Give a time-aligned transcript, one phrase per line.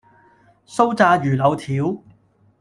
[0.65, 2.03] 酥炸魚柳條